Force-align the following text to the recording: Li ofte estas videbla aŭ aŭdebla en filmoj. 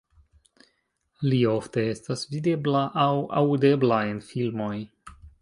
Li 1.29 1.41
ofte 1.51 1.83
estas 1.89 2.23
videbla 2.33 2.81
aŭ 3.03 3.07
aŭdebla 3.43 4.01
en 4.15 4.19
filmoj. 4.33 4.73